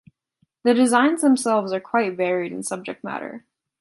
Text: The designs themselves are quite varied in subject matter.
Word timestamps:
The 0.63 0.73
designs 0.73 1.21
themselves 1.21 1.71
are 1.71 1.79
quite 1.79 2.17
varied 2.17 2.51
in 2.51 2.63
subject 2.63 3.03
matter. 3.03 3.45